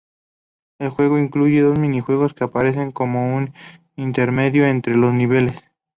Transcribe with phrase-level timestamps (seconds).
[0.79, 3.53] El juego incluye dos minijuegos que aparecen como un
[3.95, 5.61] intermedio entre los niveles.